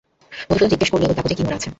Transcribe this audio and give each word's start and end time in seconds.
মধুসূদন 0.47 0.69
জিজ্ঞাসা 0.73 0.91
করলে, 0.93 1.05
ঐ 1.05 1.13
কাগজে 1.17 1.35
কী 1.37 1.43
মোড়া 1.43 1.57
আছে? 1.59 1.69